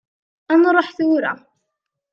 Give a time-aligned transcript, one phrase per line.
[0.51, 1.33] Ad nruḥ tura.